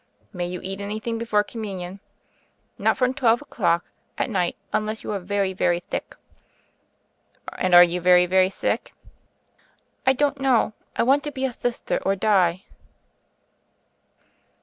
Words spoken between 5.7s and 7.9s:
thick." "And are